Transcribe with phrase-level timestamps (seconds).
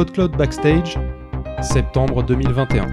[0.00, 0.98] PodCloud Backstage,
[1.60, 2.86] septembre 2021.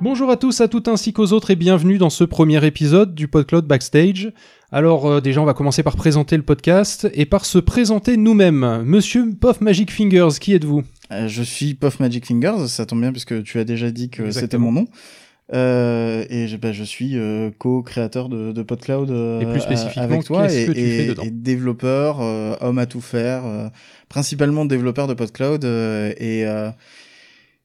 [0.00, 3.26] Bonjour à tous, à toutes ainsi qu'aux autres et bienvenue dans ce premier épisode du
[3.26, 4.32] PodCloud Backstage.
[4.74, 8.82] Alors euh, déjà on va commencer par présenter le podcast et par se présenter nous-mêmes.
[8.84, 10.82] Monsieur Puff Magic Fingers, qui êtes-vous?
[11.10, 14.30] Euh, je suis Puff Magic Fingers, ça tombe bien puisque tu as déjà dit que
[14.30, 14.86] c'était mon nom.
[15.52, 20.02] Euh, et je, bah, je suis euh, co-créateur de, de PodCloud euh, Et plus spécifiquement,
[20.02, 22.20] avec toi et, que tu et- fais dedans et développeur,
[22.62, 23.68] homme à tout faire, euh,
[24.08, 26.70] principalement développeur de PodCloud euh, et euh,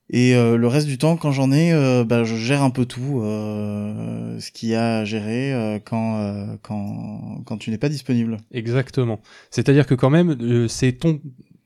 [0.10, 2.86] et euh, le reste du temps, quand j'en ai, euh, bah, je gère un peu
[2.86, 8.38] tout, euh, ce qu'il y a à gérer quand, quand, quand tu n'es pas disponible.
[8.52, 9.20] Exactement.
[9.52, 11.20] C'est-à-dire que quand même, c'est ton,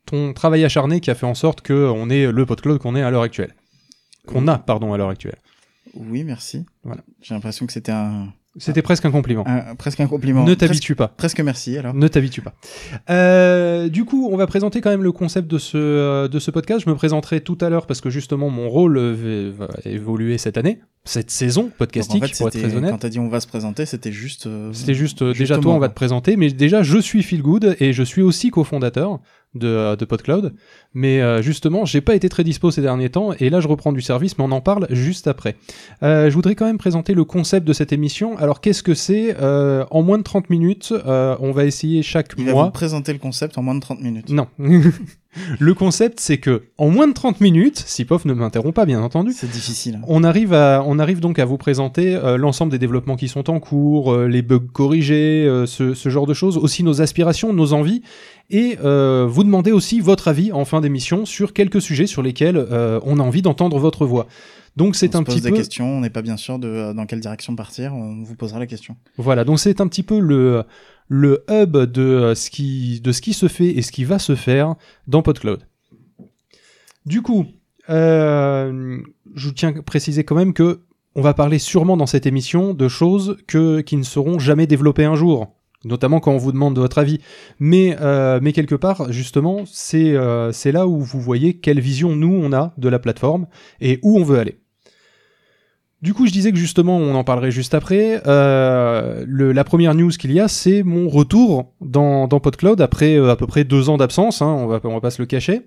[0.06, 3.10] ton travail acharné qui a fait en sorte qu'on ait le PodCloud qu'on est à
[3.10, 3.54] l'heure actuelle.
[4.26, 5.38] Qu'on a, pardon, à l'heure actuelle.
[5.94, 6.64] Oui, merci.
[6.84, 7.02] Voilà.
[7.20, 9.44] J'ai l'impression que c'était un, C'était presque un compliment.
[9.46, 10.44] un- presque un compliment.
[10.44, 11.08] ne t'habitue pas.
[11.08, 11.94] presque merci alors.
[11.94, 12.52] Ne t'habitue pas.
[13.10, 16.50] Euh, du coup, on va présenter quand même le concept de ce, euh, de ce
[16.50, 16.82] podcast.
[16.84, 20.58] Je me présenterai tout à l'heure parce que justement mon rôle euh, va évoluer cette
[20.58, 22.90] année, cette saison Donc, podcastique, en fait, pour être très honnête.
[22.90, 24.46] quand t'as dit on va se présenter, c'était juste.
[24.46, 27.42] euh, C'était juste, euh, déjà toi, on va te présenter, mais déjà, je suis Phil
[27.42, 29.20] Good et je suis aussi cofondateur
[29.54, 30.54] de, euh, de PodCloud.
[30.94, 33.92] Mais euh, justement, j'ai pas été très dispo ces derniers temps et là, je reprends
[33.92, 35.56] du service, mais on en parle juste après.
[36.02, 38.36] Euh, je voudrais quand même présenter le concept de cette émission.
[38.38, 42.28] Alors, qu'est-ce que c'est Euh, En moins de 30 minutes, euh, on va essayer chaque
[42.38, 42.64] Il va mois.
[42.64, 44.28] vous présenter le concept en moins de 30 minutes.
[44.30, 44.46] Non.
[45.58, 49.00] le concept, c'est que en moins de 30 minutes, si POF ne m'interrompt pas, bien
[49.00, 49.96] entendu, C'est difficile.
[49.96, 50.04] hein.
[50.08, 53.48] on arrive, à, on arrive donc à vous présenter euh, l'ensemble des développements qui sont
[53.50, 57.52] en cours, euh, les bugs corrigés, euh, ce, ce genre de choses, aussi nos aspirations,
[57.52, 58.02] nos envies,
[58.50, 62.56] et euh, vous demander aussi votre avis en fin d'émission sur quelques sujets sur lesquels
[62.56, 64.26] euh, on a envie d'entendre votre voix.
[64.76, 66.58] Donc c'est on un se pose petit des peu, questions, on n'est pas bien sûr
[66.58, 68.96] de euh, dans quelle direction partir, on vous posera la question.
[69.18, 70.64] voilà, donc c'est un petit peu le
[71.12, 74.18] le hub de euh, ce qui de ce qui se fait et ce qui va
[74.18, 75.60] se faire dans PodCloud.
[77.04, 77.44] Du coup,
[77.90, 78.98] euh,
[79.34, 80.80] je tiens à préciser quand même que
[81.14, 85.14] on va parler sûrement dans cette émission de choses qui ne seront jamais développées un
[85.14, 87.20] jour, notamment quand on vous demande votre avis.
[87.58, 90.16] Mais, euh, quelque part, justement, c'est
[90.52, 93.46] c'est là où vous voyez quelle vision nous on a de la plateforme
[93.82, 94.61] et où on veut aller.
[96.02, 98.20] Du coup, je disais que justement, on en parlerait juste après.
[98.26, 103.14] Euh, le- la première news qu'il y a, c'est mon retour dans, dans PodCloud après
[103.16, 104.42] euh, à peu près deux ans d'absence.
[104.42, 105.62] Hein, on va on va pas se le cacher.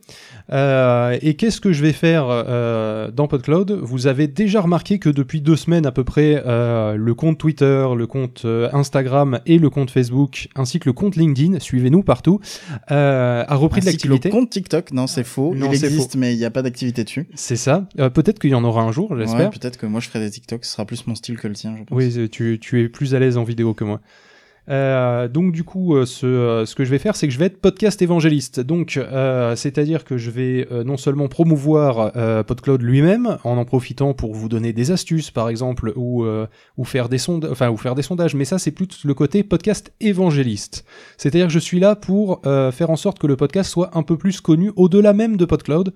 [0.51, 3.72] Euh, et qu'est-ce que je vais faire euh, dans PodCloud?
[3.81, 7.88] Vous avez déjà remarqué que depuis deux semaines à peu près, euh, le compte Twitter,
[7.95, 12.41] le compte euh, Instagram et le compte Facebook, ainsi que le compte LinkedIn, suivez-nous partout,
[12.91, 14.29] euh, a repris de que le l'activité.
[14.29, 15.56] compte TikTok, non, c'est faux.
[15.56, 17.28] Non, il c'est existe, mais il n'y a pas d'activité dessus.
[17.35, 17.88] C'est ça.
[18.00, 19.40] Euh, Peut-être qu'il y en aura un jour, j'espère.
[19.40, 21.75] Ouais, peut-être que moi je ferai des TikTok, sera plus mon style que le tien,
[21.78, 21.97] je pense.
[21.97, 24.02] Oui, tu, es plus à l'aise en vidéo que moi.
[24.69, 27.38] Euh, donc du coup, euh, ce, euh, ce que je vais faire, c'est que je
[27.38, 28.59] vais être podcast évangéliste.
[28.59, 29.00] Donc,
[29.56, 32.12] c'est-à-dire que je vais non seulement promouvoir
[32.46, 36.25] PodCloud lui-même, en en profitant pour vous donner des astuces, par exemple, ou,
[36.84, 38.36] faire des sondages, enfin, ou faire des sondages.
[38.36, 40.86] Mais ça, c'est plus le côté podcast évangéliste.
[41.18, 44.18] C'est-à-dire que je suis là pour faire en sorte que le podcast soit un peu
[44.18, 45.94] plus connu au-delà même de PodCloud.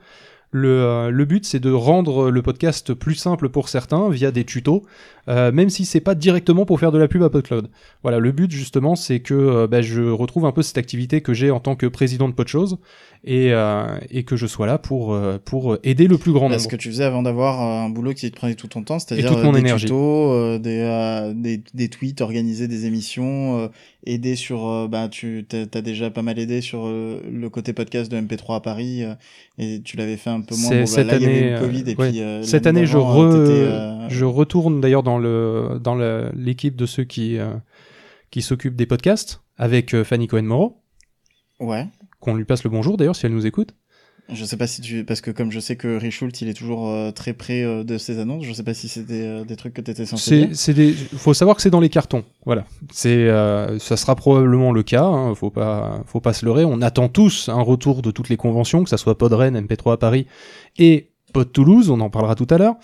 [0.51, 4.45] Le, euh, le but, c'est de rendre le podcast plus simple pour certains via des
[4.45, 4.83] tutos,
[5.27, 7.69] euh, même si c'est pas directement pour faire de la pub à PodCloud.
[8.01, 11.33] Voilà, le but justement, c'est que euh, bah, je retrouve un peu cette activité que
[11.33, 12.77] j'ai en tant que président de Podchose
[13.25, 16.55] et, euh, et que je sois là pour, euh, pour aider le plus grand Là,
[16.55, 16.63] nombre.
[16.63, 19.35] ce que tu faisais avant d'avoir un boulot qui te prenait tout ton temps, c'est-à-dire
[19.51, 19.85] des énergie.
[19.85, 23.67] tutos, euh, des, euh, des, des tweets, organiser des émissions, euh,
[24.05, 28.55] aider sur, bah, tu t'as déjà pas mal aidé sur le côté podcast de MP3
[28.55, 29.03] à Paris,
[29.57, 30.69] et tu l'avais fait un peu moins.
[30.69, 32.09] C'est Bon, bah, cette là, année, Covid, et euh, ouais.
[32.09, 35.95] puis euh, Cette année, je, re- euh, je retourne d'ailleurs dans le dans
[36.35, 37.38] l'équipe de ceux qui
[38.31, 40.81] qui s'occupent des podcasts avec Fanny Cohen Moreau,
[41.59, 41.88] Ouais.
[42.19, 43.75] qu'on lui passe le bonjour d'ailleurs si elle nous écoute.
[44.31, 46.90] Je sais pas si tu, parce que comme je sais que Richult, il est toujours
[46.90, 49.73] euh, très près euh, de ses annonces, je sais pas si c'était euh, des trucs
[49.73, 52.23] que t'étais censé C'est c'est des faut savoir que c'est dans les cartons.
[52.46, 52.66] Voilà.
[52.91, 56.81] C'est euh, ça sera probablement le cas, hein, faut pas faut pas se leurrer, on
[56.81, 59.97] attend tous un retour de toutes les conventions que ça soit Pod Rennes, MP3 à
[59.97, 60.28] Paris
[60.78, 62.76] et Pod Toulouse, on en parlera tout à l'heure.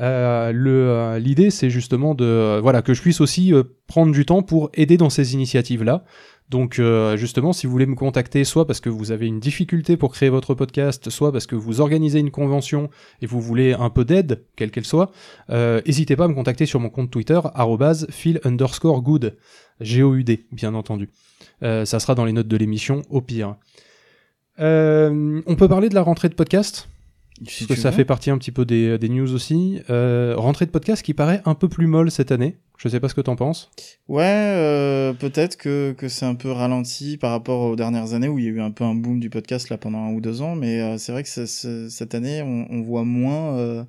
[0.00, 4.26] Euh, euh, l'idée c'est justement de euh, voilà que je puisse aussi euh, prendre du
[4.26, 6.04] temps pour aider dans ces initiatives là.
[6.50, 6.78] Donc
[7.16, 10.28] justement, si vous voulez me contacter, soit parce que vous avez une difficulté pour créer
[10.28, 12.90] votre podcast, soit parce que vous organisez une convention
[13.22, 15.10] et vous voulez un peu d'aide, quelle qu'elle soit,
[15.48, 17.40] n'hésitez pas à me contacter sur mon compte Twitter,
[18.10, 19.38] phil underscore good,
[19.80, 21.08] G-O-U-D, bien entendu.
[21.62, 23.56] Ça sera dans les notes de l'émission, au pire.
[24.58, 26.88] On peut parler de la rentrée de podcast?
[27.48, 27.96] Si parce que ça veux.
[27.96, 29.80] fait partie un petit peu des, des news aussi.
[29.90, 32.56] Euh, rentrée de podcast qui paraît un peu plus molle cette année.
[32.78, 33.70] Je sais pas ce que t'en penses.
[34.08, 38.38] Ouais, euh, peut-être que, que c'est un peu ralenti par rapport aux dernières années où
[38.38, 40.42] il y a eu un peu un boom du podcast là pendant un ou deux
[40.42, 43.56] ans, mais euh, c'est vrai que cette année on, on voit moins.
[43.58, 43.84] euh,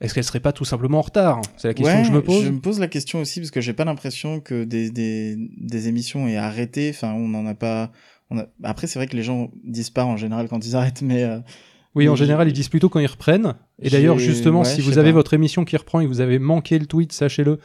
[0.00, 2.22] Est-ce qu'elle serait pas tout simplement en retard C'est la question ouais, que je me
[2.22, 2.44] pose.
[2.44, 5.88] Je me pose la question aussi parce que j'ai pas l'impression que des, des, des
[5.88, 6.90] émissions aient arrêté.
[6.90, 7.92] Enfin, on n'en a pas.
[8.30, 8.46] On a...
[8.64, 11.38] Après, c'est vrai que les gens disent pas en général quand ils arrêtent, mais euh,
[11.96, 13.54] Oui, en général, ils disent plutôt quand ils reprennent.
[13.82, 15.16] Et d'ailleurs, justement, ouais, si vous avez pas.
[15.16, 17.58] votre émission qui reprend et que vous avez manqué le tweet, sachez-le.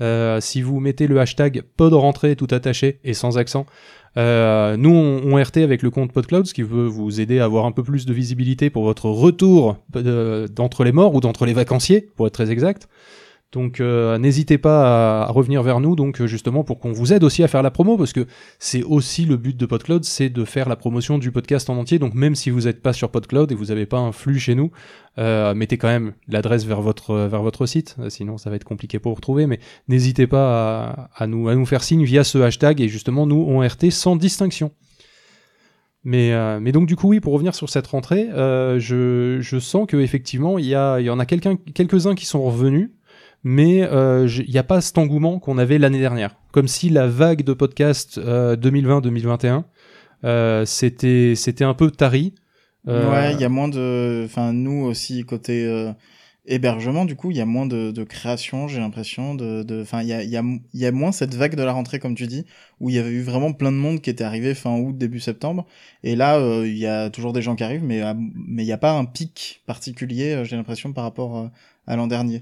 [0.00, 3.64] Euh, si vous mettez le hashtag pod rentrée tout attaché et sans accent,
[4.16, 7.44] euh, nous on, on RT avec le compte PodCloud, ce qui veut vous aider à
[7.44, 11.46] avoir un peu plus de visibilité pour votre retour de- d'entre les morts ou d'entre
[11.46, 12.88] les vacanciers, pour être très exact.
[13.54, 17.22] Donc euh, n'hésitez pas à, revenir vers nous, donc euh, justement pour qu'on vous aide
[17.22, 18.26] aussi à faire la promo, parce que
[18.58, 22.00] c'est aussi le but de PodCloud, c'est de faire la promotion du podcast en entier.
[22.00, 24.56] Donc même si vous n'êtes pas sur PodCloud et vous n'avez pas un flux chez
[24.56, 24.72] nous,
[25.18, 28.98] euh, mettez quand même l'adresse vers votre vers votre site, sinon ça va être compliqué
[28.98, 29.46] pour vous retrouver.
[29.46, 33.46] Mais n'hésitez pas à, nous à nous faire signe via ce hashtag et justement nous
[33.48, 34.72] on RT sans distinction.
[36.02, 39.96] Mais, mais donc du coup oui pour revenir sur cette rentrée, je, je sens que
[39.96, 42.90] effectivement il y a il y en a quelqu'un quelques uns qui sont revenus,
[43.44, 46.34] mais euh, il n'y a pas cet engouement qu'on avait l'année dernière.
[46.52, 49.64] Comme si la vague de podcast euh, 2020-2021
[50.24, 52.34] euh, c'était c'était un peu tari.
[52.88, 54.22] Euh, ouais, il y a moins de.
[54.24, 55.92] Enfin, nous aussi côté euh,
[56.46, 59.34] hébergement, du coup, il y a moins de, de création, j'ai l'impression.
[59.34, 59.64] De.
[59.82, 60.42] Enfin, il y a, y a,
[60.74, 62.44] y a moins cette vague de la rentrée, comme tu dis,
[62.80, 65.20] où il y avait eu vraiment plein de monde qui était arrivé fin août, début
[65.20, 65.66] septembre.
[66.02, 68.02] Et là, euh, il y a toujours des gens qui arrivent, mais
[68.34, 71.48] mais il n'y a pas un pic particulier, euh, j'ai l'impression, par rapport euh,
[71.86, 72.40] à l'an dernier.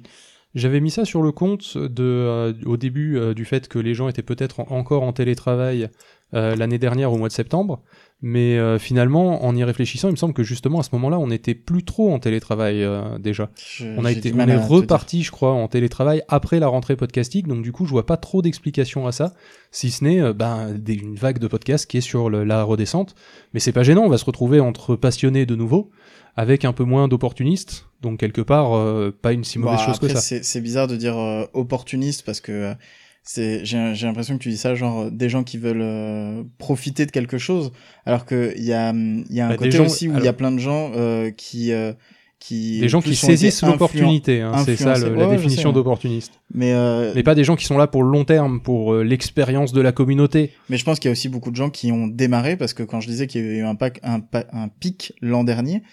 [0.54, 3.94] J'avais mis ça sur le compte de, euh, au début euh, du fait que les
[3.94, 5.88] gens étaient peut-être en- encore en télétravail
[6.34, 7.82] euh, l'année dernière au mois de septembre,
[8.22, 11.26] mais euh, finalement, en y réfléchissant, il me semble que justement à ce moment-là, on
[11.26, 13.50] n'était plus trop en télétravail euh, déjà.
[13.58, 17.48] Je- On a été, on est reparti, je crois, en télétravail après la rentrée podcastique,
[17.48, 19.34] donc du coup, je vois pas trop d'explications à ça,
[19.72, 23.14] si ce n'est ben, des- une vague de podcasts qui est sur le- la redescente.
[23.52, 25.90] Mais c'est pas gênant, on va se retrouver entre passionnés de nouveau,
[26.36, 29.96] avec un peu moins d'opportunistes, donc quelque part, euh, pas une si mauvaise Bon, chose
[29.96, 30.36] après, que ça.
[30.42, 32.74] c'est bizarre de dire euh, opportuniste parce que euh,
[33.22, 37.06] c'est j'ai l'impression que tu dis ça genre euh, des gens qui veulent euh, profiter
[37.06, 37.70] de quelque chose
[38.06, 40.16] alors que il y a hum, il y a un Bah, côté gens- aussi où
[40.18, 41.92] il y a plein de gens euh, qui euh,
[42.40, 45.74] qui Des gens qui saisissent l'opportunité, hein, c'est ça le- la ouais, définition ouais.
[45.76, 46.32] d'opportuniste.
[46.52, 49.04] mais euh, Mais pas des gens qui sont là pour le long terme, pour euh,
[49.04, 50.50] l'expérience de la communauté.
[50.68, 52.82] mais je pense qu'il y a aussi beaucoup de gens qui ont démarré parce que
[52.82, 54.20] quand je disais qu'il y avait eu un pack un,
[54.52, 55.84] un pic l'an dernier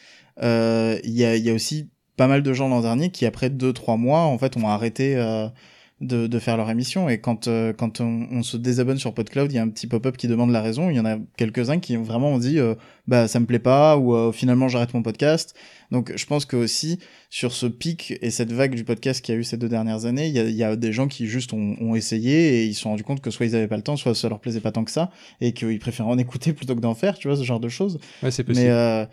[0.42, 3.50] euh, il y a y a aussi pas mal de gens l'an dernier qui après
[3.50, 5.48] deux trois mois en fait ont arrêté euh,
[6.02, 7.10] de, de faire leur émission.
[7.10, 9.86] Et quand euh, quand on, on se désabonne sur PodCloud il y a un petit
[9.88, 10.90] pop-up qui demande la raison.
[10.90, 12.76] Il y en a quelques uns qui ont vraiment dit euh,
[13.08, 15.56] bah ça me plaît pas ou euh, finalement j'arrête mon podcast
[15.92, 17.00] donc je pense que aussi
[17.30, 20.06] sur ce pic et cette vague du podcast qu'il y a eu ces deux dernières
[20.06, 22.76] années il y a, y a des gens qui juste ont, ont essayé et ils
[22.76, 24.62] se sont rendus compte que soit ils avaient pas le temps soit ça leur plaisait
[24.62, 25.10] pas tant que ça
[25.42, 28.00] et qu'ils préféraient en écouter plutôt que d'en faire tu vois ce genre de choses.
[28.24, 28.68] Ouais, c'est possible.
[28.68, 29.06] mais euh,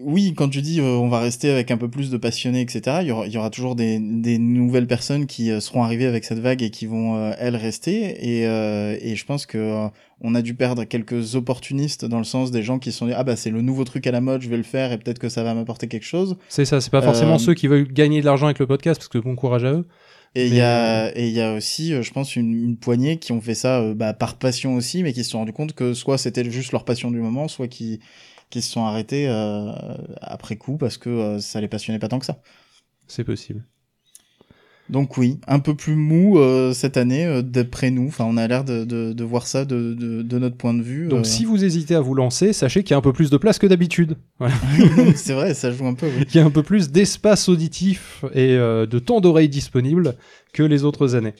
[0.00, 2.98] oui, quand tu dis euh, on va rester avec un peu plus de passionnés, etc.,
[3.02, 6.06] il y aura, il y aura toujours des, des nouvelles personnes qui euh, seront arrivées
[6.06, 8.16] avec cette vague et qui vont, euh, elles, rester.
[8.26, 9.88] Et, euh, et je pense que
[10.22, 13.12] on a dû perdre quelques opportunistes dans le sens des gens qui se sont dit
[13.14, 15.18] ah bah c'est le nouveau truc à la mode, je vais le faire et peut-être
[15.18, 16.38] que ça va m'apporter quelque chose.
[16.48, 19.08] C'est ça, c'est pas forcément ceux qui veulent gagner de l'argent avec le podcast, parce
[19.08, 19.86] que bon courage à eux.
[20.34, 23.18] Et il Mais, y a et il y a aussi, je pense, une, une poignée
[23.18, 25.92] qui ont fait ça bah, par passion aussi, mais qui se sont rendus compte que
[25.92, 28.00] soit c'était juste leur passion du moment, soit qui
[28.50, 29.72] qui se sont arrêtés euh,
[30.20, 32.40] après coup parce que euh, ça les passionnait pas tant que ça.
[33.06, 33.64] C'est possible.
[34.88, 38.06] Donc oui, un peu plus mou euh, cette année euh, d'après nous.
[38.06, 41.08] Enfin, on a l'air de, de, de voir ça de, notre point de vue.
[41.08, 41.24] Donc euh.
[41.24, 43.58] si vous hésitez à vous lancer, sachez qu'il y a un peu plus de place
[43.58, 44.16] que d'habitude.
[44.38, 44.54] Voilà.
[45.16, 46.06] c'est vrai, ça joue un peu.
[46.06, 46.24] Oui.
[46.28, 50.14] Il y a un peu plus d'espace auditif et de temps d'oreille disponible
[50.52, 51.34] que les autres années.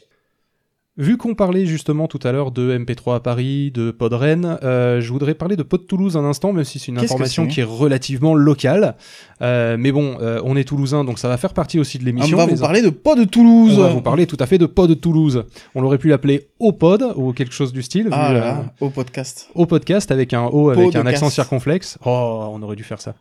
[0.98, 5.12] Vu qu'on parlait justement tout à l'heure de MP3 à Paris, de Podren, euh, je
[5.12, 7.64] voudrais parler de Pod Toulouse un instant, même si c'est une Qu'est-ce information qui est
[7.64, 8.96] relativement locale.
[9.42, 12.06] Euh, mais bon, euh, on est toulousain, donc ça va faire partie aussi de on
[12.06, 12.38] l'émission.
[12.38, 13.78] va les vous parler de de Toulouse.
[13.78, 15.44] On va vous parler tout à fait de Pod Toulouse.
[15.74, 18.08] On aurait pu l'appeler O-Pod ou quelque chose du style.
[18.12, 19.50] Ah vu, là là, au podcast.
[19.54, 21.98] au podcast avec un O avec un accent circonflexe.
[22.06, 23.14] Oh, on aurait dû faire ça.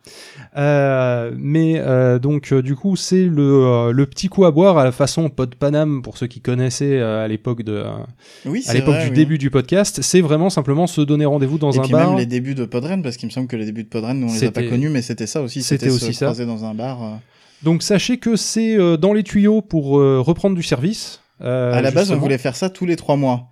[1.36, 1.82] Mais
[2.20, 6.00] donc du coup c'est le, le petit coup à boire à la façon Pod Panam
[6.00, 7.84] pour ceux qui connaissaient à l'époque de
[8.46, 9.14] Oui, à l'époque du oui.
[9.14, 10.00] début du podcast.
[10.00, 12.08] C'est vraiment simplement se donner rendez-vous dans Et un puis bar.
[12.08, 14.28] même les débuts de Podren, parce qu'il me semble que les débuts de Podren, nous
[14.28, 15.62] on les a pas C'était- connus, mais c'était ça aussi.
[15.62, 16.26] C'était se aussi ça.
[16.26, 17.02] croiser dans un bar.
[17.04, 17.08] euh.
[17.62, 21.20] Donc sachez que c'est euh, dans les tuyaux pour euh, reprendre du service.
[21.42, 23.48] Euh, à la base, on voulait faire ça tous les trois mois.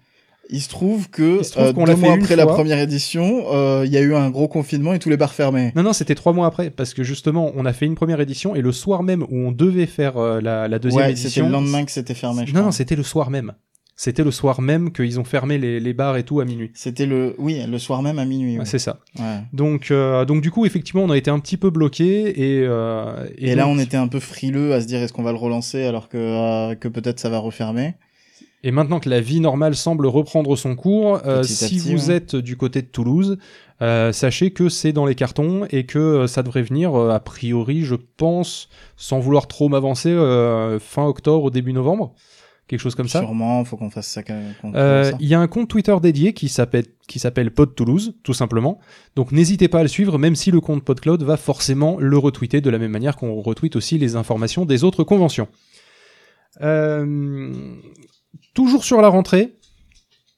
[0.51, 3.91] Il se trouve que se trouve euh, deux mois après la première édition, euh, il
[3.93, 5.73] y a eu un gros confinement et tous les bars fermés.
[5.75, 8.55] Non, non, c'était trois mois après, parce que justement, on a fait une première édition
[8.55, 11.47] et le soir même où on devait faire la, la deuxième ouais, c'était édition.
[11.47, 12.45] le lendemain que c'était fermé.
[12.47, 13.55] Je Non, non, c'était le soir même.
[13.97, 16.73] C'était le soir même qu'ils ont fermé les, les bars et tout à minuit.
[16.75, 18.55] C'était le, oui, le soir même à minuit.
[18.55, 18.65] Ouais, ouais.
[18.65, 18.99] C'est ça.
[19.21, 19.39] Ouais.
[19.53, 23.27] Donc, euh, donc du coup, effectivement, on a été un petit peu bloqué et, euh,
[23.39, 25.39] Et, là, donc- on était un peu frileux à se dire est-ce qu'on va le
[25.39, 27.95] relancer alors que, euh, que peut-être ça va refermer?
[28.65, 32.17] Et maintenant que la vie normale semble reprendre son cours, euh, si petit, vous ouais.
[32.17, 33.37] êtes du côté de Toulouse,
[33.83, 37.83] euh, sachez que c'est dans les cartons et que euh, ça devrait venir, a priori,
[37.83, 40.11] je pense, sans vouloir trop m'avancer,
[40.81, 42.15] fin octobre, au début novembre.
[42.67, 43.21] Quelque chose comme ça.
[43.21, 44.23] Sûrement, faut qu'on fasse ça.
[44.75, 45.17] Euh, ça.
[45.21, 48.79] Il y a un compte Twitter dédié qui s'appelle qui s'appelle Pod Toulouse, tout simplement.
[49.17, 52.63] Donc n'hésitez pas à le suivre, même si le compte PodCloud va forcément le retweeter
[52.63, 55.49] de la même manière qu'on retweet aussi les informations des autres conventions.
[56.63, 57.53] Euh,
[58.55, 59.57] toujours sur la rentrée,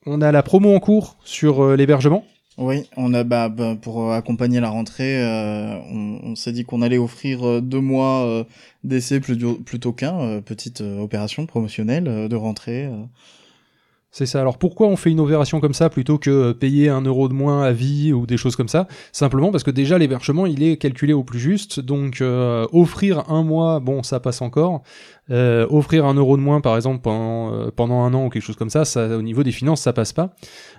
[0.05, 2.25] on a la promo en cours sur euh, l'hébergement.
[2.59, 6.81] Oui, on a bah, bah, pour euh, accompagner la rentrée, euh, on, s'est dit qu'on
[6.81, 8.47] allait offrir euh, deux mois
[8.83, 12.89] d'essai plutôt, qu'un, petite opération promotionnelle de rentrée.
[14.13, 14.41] C'est ça.
[14.41, 17.35] Alors pourquoi on fait une opération comme ça plutôt que euh, payer un euro de
[17.35, 18.89] moins à vie ou des choses comme ça?
[19.13, 21.81] Simplement parce que déjà l'hébergement il est calculé au plus juste.
[21.81, 24.83] Donc euh, offrir un mois, bon ça passe encore.
[25.31, 28.45] Euh, offrir un euro de moins par exemple pendant, euh, pendant un an ou quelque
[28.45, 30.35] chose comme ça, ça au niveau des finances ça passe pas.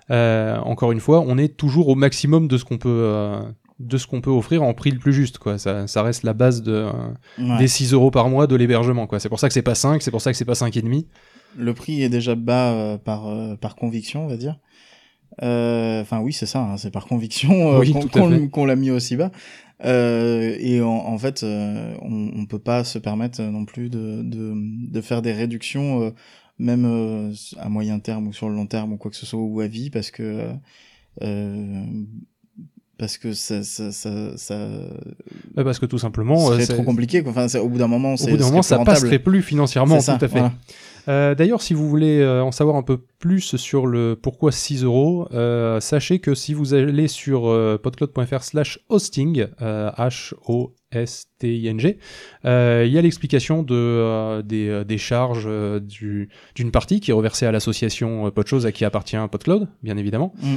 [0.10, 3.36] Encore une fois, on est toujours au maximum de ce qu'on peut
[3.80, 5.60] de ce qu'on peut offrir en prix le plus juste quoi.
[5.60, 6.92] Ça, ça reste la base de euh,
[7.38, 7.60] Ouais.
[7.60, 9.20] des 6 euros par mois de l'hébergement quoi.
[9.20, 10.82] C'est pour ça que c'est pas 5, c'est pour ça que c'est pas 5 et
[10.82, 11.06] demi.
[11.56, 14.60] Le prix est déjà bas euh, par, euh, par conviction, on va dire.
[15.44, 18.92] Euh, Enfin oui, c'est ça, hein, c'est par conviction euh, Oui, qu'on qu'on l'a mis
[18.92, 19.32] aussi bas.
[19.86, 24.24] Euh, et en, en fait, euh, on, on peut pas se permettre non plus de,
[24.24, 26.10] de, de faire des réductions, euh,
[26.58, 29.40] même euh, à moyen terme ou sur le long terme ou quoi que ce soit
[29.40, 30.50] ou à vie, parce que
[31.22, 31.84] euh,
[32.98, 34.56] parce que ça ça ça, ça
[35.56, 37.22] Ouais, parce que tout simplement c'est- trop compliqué.
[37.22, 37.32] quoi.
[37.36, 39.00] Enfin, au bout d'un moment, Au bout d'un moment, ça rentable.
[39.02, 40.40] passerait plus financièrement, C'est tout ça, à fait.
[40.40, 40.54] voilà.
[41.08, 44.84] Euh, D'ailleurs, si vous voulez euh, en savoir un peu plus sur le pourquoi 6
[44.84, 47.42] euros, euh, sachez que si vous allez sur
[47.82, 49.46] podcloud.fr slash hosting,
[50.92, 51.98] H-O-S-T-I-N-G,
[52.46, 57.12] euh, il y a l'explication de, euh, des, des charges euh, du- d'une partie qui
[57.12, 60.34] est reversée à l'association Podchose à qui appartient Podcloud, bien évidemment.
[60.42, 60.56] Mm.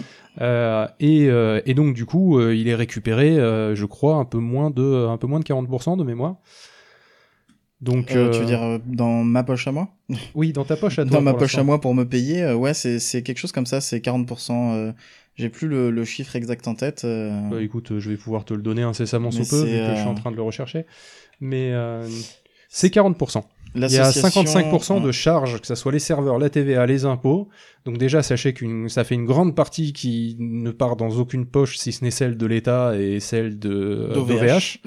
[1.01, 1.25] Et,
[1.67, 5.27] et donc, du coup, il est récupéré, je crois, un peu moins de, un peu
[5.27, 6.37] moins de 40% de mémoire.
[7.81, 9.89] Donc, Euh, Tu euh, veux dire euh, dans ma poche à moi?
[10.35, 11.11] Oui, dans ta poche à toi.
[11.17, 13.67] Dans ma poche à moi pour me payer, euh, ouais, c'est c'est quelque chose comme
[13.67, 14.75] ça, c'est 40%.
[14.75, 14.93] euh,
[15.37, 17.05] J'ai plus le, le chiffre exact en tête.
[17.05, 19.95] euh, Bah, écoute, euh, je vais pouvoir te le donner incessamment sous peu, vu que
[19.95, 20.85] je suis en euh, train de le rechercher.
[21.41, 22.07] Mais euh,
[22.69, 23.45] c'est 40%.
[23.75, 27.05] Il y a l'association- 55% de charges, que ce soit les serveurs, la TVA, les
[27.05, 27.49] impôts.
[27.85, 31.77] Donc déjà, sachez que ça fait une grande partie qui ne part dans aucune poche,
[31.79, 33.71] si ce n'est celle de l'État et celle de
[34.11, 34.81] euh, d'OVH.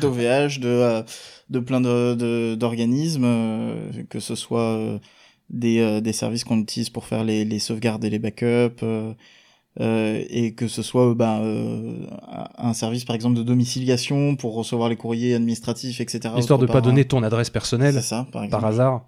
[0.00, 1.02] d'OVH, de, euh,
[1.50, 4.98] de plein de- de- d'organismes, euh, que ce soit euh,
[5.48, 8.82] des, euh, des services qu'on utilise pour faire les, les sauvegardes et les backups,
[9.80, 12.06] euh, et que ce soit ben, euh,
[12.56, 16.34] un service par exemple de domiciliation pour recevoir les courriers administratifs, etc.
[16.38, 17.94] Histoire de autres pas donner ton adresse personnelle.
[17.94, 19.06] C'est ça, par par hasard.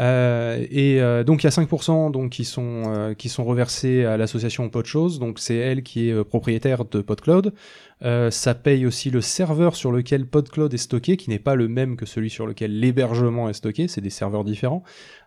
[0.00, 4.06] Euh, et euh, donc il y a 5% donc qui sont euh, qui sont reversés
[4.06, 7.52] à l'association Podchose, donc c'est elle qui est euh, propriétaire de PodCloud.
[8.02, 11.68] Euh, ça paye aussi le serveur sur lequel PodCloud est stocké, qui n'est pas le
[11.68, 14.82] même que celui sur lequel l'hébergement est stocké, c'est des serveurs différents.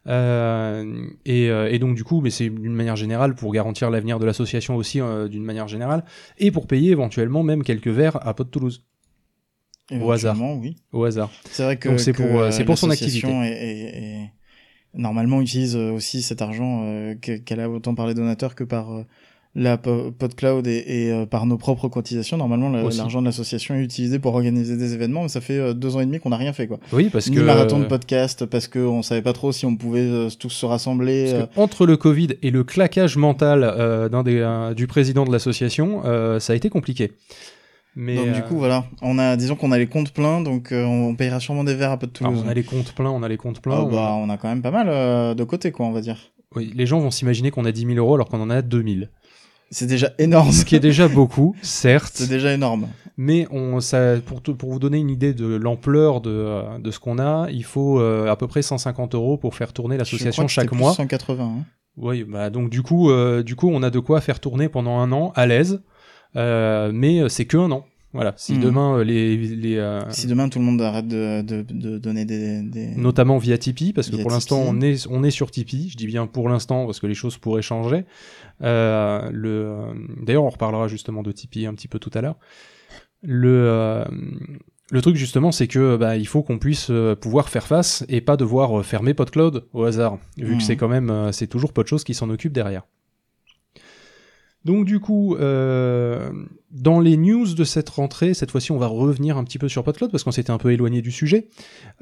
[0.07, 4.19] Euh, et, euh, et donc du coup, mais c'est d'une manière générale pour garantir l'avenir
[4.19, 6.03] de l'association aussi euh, d'une manière générale,
[6.38, 8.84] et pour payer éventuellement même quelques verres à Pod Toulouse
[9.91, 10.36] Au hasard.
[10.60, 10.75] Oui.
[10.91, 11.31] au hasard.
[11.51, 14.31] C'est vrai que c'est pour, euh, c'est pour son l'association est- est- est-
[14.95, 18.63] normalement utilise euh, aussi cet argent euh, que- qu'elle a autant par les donateurs que
[18.63, 19.03] par euh,
[19.57, 22.35] la po- PodCloud et, et par nos propres cotisations.
[22.35, 26.01] Normalement, l'argent de l'association est utilisé pour organiser des événements, mais ça fait deux ans
[26.01, 26.77] et demi qu'on n'a rien fait quoi.
[26.91, 29.77] Oui, parce Ni que marathon de podcast parce que on savait pas trop si on
[29.77, 31.31] pouvait tous se rassembler.
[31.31, 35.23] Parce que entre le Covid et le claquage mental euh, d'un des, euh, du président
[35.23, 37.13] de l'association, euh, ça a été compliqué.
[37.95, 40.71] Mais donc euh, du coup voilà, on a disons qu'on a les comptes pleins, donc
[40.71, 42.43] euh, on payera sûrement des verres à peu de alors, Toulouse.
[42.45, 43.75] on a les comptes pleins, on a les comptes pleins.
[43.77, 46.01] Ah on- bah, on a quand même pas mal euh, de côté quoi, on va
[46.01, 46.17] dire.
[46.55, 49.09] oui, les gens vont s'imaginer qu'on a 10 000 euros alors qu'on en a 2000.
[49.71, 50.51] C'est déjà énorme.
[50.51, 52.87] Ce qui est déjà beaucoup, certes, C'est déjà énorme.
[53.17, 56.99] mais on, ça, pour, pour vous donner une idée de l'ampleur de, euh, de ce
[56.99, 60.43] qu'on a, il faut euh, à peu près 150 euros pour faire tourner Je l'association
[60.43, 60.93] crois que chaque plus mois.
[60.93, 61.43] 180.
[61.43, 61.63] hein.
[61.97, 64.99] Oui, bah donc du coup, euh, du coup, on a de quoi faire tourner pendant
[64.99, 65.77] un an à l'aise, euh,
[66.35, 67.85] mais euh, c'est que un an.
[68.13, 68.61] Voilà, si Mhm.
[68.61, 72.23] demain euh, les, les euh, Si demain tout le monde arrête de, de, de donner
[72.23, 72.95] des, des...
[72.95, 75.89] notamment via Tipeee, parce que pour l'instant on est on est sur Tipeee.
[75.89, 78.05] Je dis bien pour l'instant parce que les choses pourraient changer.
[78.61, 79.93] Euh, le euh,
[80.25, 82.37] d'ailleurs on reparlera justement de Tipeee un petit peu tout à l'heure.
[83.21, 84.05] Le euh,
[84.91, 88.21] le truc justement, c'est que bah, il faut qu'on puisse euh, pouvoir faire face et
[88.21, 91.73] pas devoir euh, fermer PodCloud au hasard, vu que c'est quand même euh, c'est toujours
[91.73, 92.83] de choses qui s'en occupent derrière.
[94.65, 96.31] Donc du coup, euh,
[96.72, 99.84] dans les news de cette rentrée, cette fois-ci, on va revenir un petit peu sur
[99.84, 101.48] PodCloud parce qu'on s'était un peu éloigné du sujet.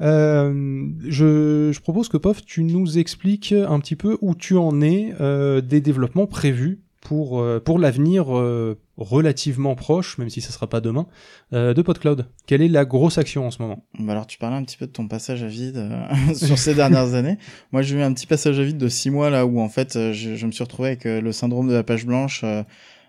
[0.00, 5.12] Euh, je, propose que Pof, tu nous expliques un petit peu où tu en es
[5.20, 10.66] euh, des développements prévus pour euh, pour l'avenir euh, relativement proche, même si ça sera
[10.66, 11.06] pas demain,
[11.52, 12.26] euh, de PodCloud.
[12.46, 13.84] Quelle est la grosse action en ce moment?
[14.00, 16.74] Bah alors tu parlais un petit peu de ton passage à vide euh, sur ces
[16.74, 17.38] dernières années.
[17.70, 19.94] Moi j'ai eu un petit passage à vide de six mois là où en fait
[19.94, 22.44] euh, je, je me suis retrouvé avec euh, le syndrome de la page blanche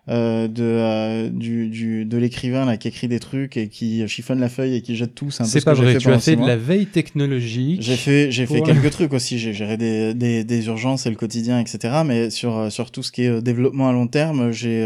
[0.07, 4.39] euh, de euh, du, du de l'écrivain là qui écrit des trucs et qui chiffonne
[4.39, 5.31] la feuille et qui jette tout.
[5.31, 5.93] C'est un peu C'est ce pas que vrai.
[5.93, 7.81] fait Tu as fait de la veille technologique.
[7.81, 9.39] J'ai fait, j'ai fait quelques trucs aussi.
[9.39, 12.01] J'ai géré des, des, des urgences et le quotidien, etc.
[12.05, 14.83] Mais sur, euh, sur tout ce qui est euh, développement à long terme, j'ai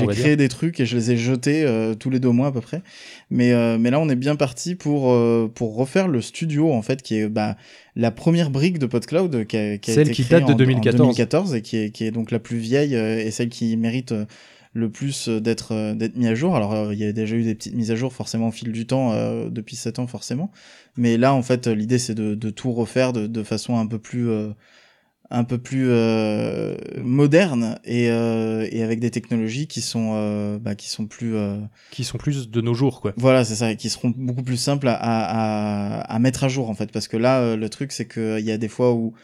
[0.00, 1.66] j'ai- créé des trucs et je les ai jetés
[1.98, 2.82] tous les deux mois à peu près.
[3.30, 5.14] Mais, mais là, on est bien parti pour,
[5.54, 7.56] pour refaire le studio, en fait, qui est bah,
[7.96, 10.52] la première brique de PodCloud qui a, qui a Celle été qui créée date de
[10.52, 10.96] en- en 2014.
[11.08, 14.12] 2014 et qui est, qui est donc la plus vieille euh, et celle qui mérite
[14.12, 14.24] euh,
[14.72, 16.56] le plus euh, d'être euh, d'être mis à jour.
[16.56, 18.72] Alors euh, il y a déjà eu des petites mises à jour forcément au fil
[18.72, 20.50] du temps euh, depuis 7 ans forcément.
[20.96, 23.86] Mais là en fait euh, l'idée c'est de, de tout refaire de, de façon un
[23.86, 24.48] peu plus euh,
[25.30, 30.74] un peu plus euh, moderne et, euh, et avec des technologies qui sont euh, bah,
[30.74, 31.58] qui sont plus euh,
[31.90, 33.14] qui sont plus de nos jours, quoi.
[33.16, 36.68] voilà c'est ça et qui seront beaucoup plus simples à, à, à mettre à jour
[36.68, 38.92] en fait parce que là euh, le truc c'est que il y a des fois
[38.92, 39.14] où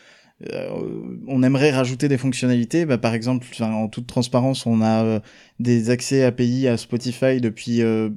[0.48, 2.86] euh, on aimerait rajouter des fonctionnalités.
[2.86, 5.20] Bah, par exemple, en toute transparence, on a euh,
[5.58, 8.10] des accès API à Spotify depuis euh,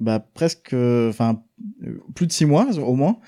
[0.00, 1.42] bah, presque, enfin,
[2.14, 3.18] plus de six mois au moins.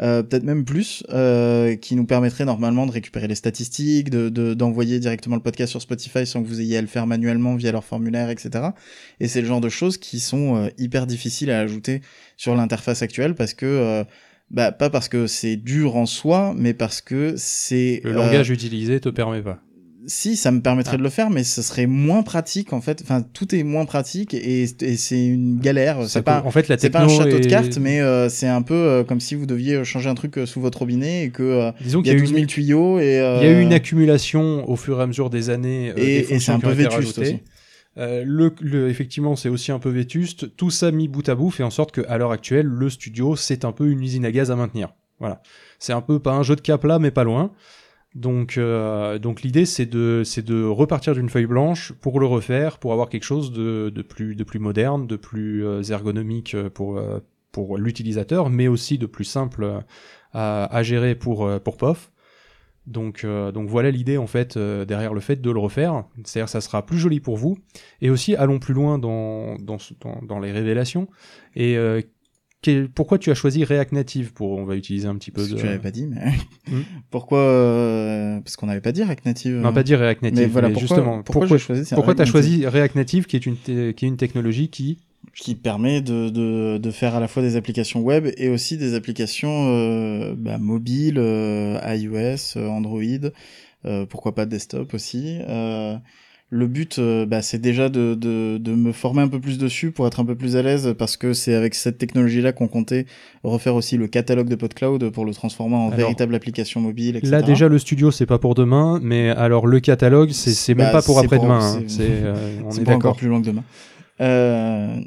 [0.00, 4.54] Euh, peut-être même plus, euh, qui nous permettrait normalement de récupérer les statistiques, de de-
[4.54, 7.72] d'envoyer directement le podcast sur Spotify sans que vous ayez à le faire manuellement via
[7.72, 8.66] leur formulaire, etc.
[9.18, 12.00] Et c'est le genre de choses qui sont euh, hyper difficiles à ajouter
[12.36, 14.04] sur l'interface actuelle parce que euh,
[14.50, 19.00] bah, pas parce que c'est dur en soi, mais parce que c'est Le langage utilisé
[19.00, 19.60] te permet pas.
[20.06, 20.98] Si, ça me permettrait Ah.
[20.98, 23.00] de le faire, mais ce serait moins pratique en fait.
[23.02, 26.08] Enfin, tout est moins pratique et, et c'est une galère.
[26.08, 28.46] C'est pas, en fait, la c'est pas un techno château de cartes, mais euh, c'est
[28.48, 31.30] un peu euh, comme si vous deviez changer un truc euh, sous votre robinet et
[31.30, 33.38] que euh, Disons il y qu'il a y a 12 une 000 tuyaux et euh,
[33.42, 36.34] Il y a eu une accumulation au fur et à mesure des années euh, et,
[36.34, 37.40] et c'est un peu vétuste aussi.
[37.96, 40.54] Euh, le, le- effectivement, c'est aussi un peu vétuste.
[40.56, 43.64] Tout ça mis bout à bout fait en sorte qu'à l'heure actuelle, le studio, c'est
[43.64, 44.90] un peu une usine à gaz à maintenir.
[45.18, 45.42] Voilà.
[45.80, 47.50] C'est un peu pas un jeu de cap là, mais pas loin.
[48.14, 52.78] Donc, euh, donc l'idée, c'est de, c'est de repartir d'une feuille blanche pour le refaire,
[52.78, 56.98] pour avoir quelque chose de, de plus, de plus moderne, de plus euh, ergonomique pour,
[56.98, 57.20] euh,
[57.52, 59.80] pour l'utilisateur, mais aussi de plus simple euh,
[60.32, 62.10] à, à gérer pour, euh, pour POF.
[62.86, 66.04] Donc, euh, donc voilà l'idée en fait euh, derrière le fait de le refaire.
[66.24, 67.58] C'est-à-dire ça sera plus joli pour vous.
[68.00, 71.06] Et aussi allons plus loin dans, dans, dans, dans les révélations.
[71.54, 72.00] Et euh,
[72.94, 75.54] pourquoi tu as choisi React Native pour on va utiliser un petit peu Parce de
[75.54, 76.20] que tu l'avais pas dit, mais
[76.70, 76.82] Hmm.
[77.10, 79.54] pourquoi euh, Parce qu'on n'avait pas dit React Native.
[79.56, 80.96] non pas dire React Native mais voilà mais pourquoi.
[80.96, 83.72] justement pourquoi, pourquoi choisi pourquoi React t'as Native choisi React Native qui est une qui
[83.72, 84.98] est une technologie qui
[85.34, 88.94] qui permet de, de, de faire à la fois des applications web et aussi des
[88.94, 93.02] applications euh, bah, mobiles, euh, iOS, euh, Android,
[93.84, 95.38] euh, pourquoi pas desktop aussi.
[96.50, 99.90] Le but, euh, bah, c'est déjà de, de, de me former un peu plus dessus
[99.90, 103.04] pour être un peu plus à l'aise parce que c'est avec cette technologie-là qu'on comptait
[103.44, 107.30] refaire aussi le catalogue de PodCloud pour le transformer en Alors, véritable application mobile, etc.
[107.32, 110.86] là déjà le studio c'est pas pour demain mais alors le catalogue c'est c'est même
[110.86, 111.82] Bah, pas pour après-demain hein.
[111.86, 112.34] c'est- euh,
[112.64, 113.64] on est d'accord plus loin que demain.
[114.22, 115.00] Euh,